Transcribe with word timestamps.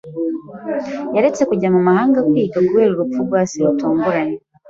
Yaretse 1.15 1.41
kujya 1.49 1.67
mu 1.75 1.81
mahanga 1.87 2.19
kwiga 2.29 2.59
kubera 2.67 2.91
urupfu 2.93 3.19
rwa 3.27 3.41
se 3.49 3.57
rutunguranye. 3.65 4.37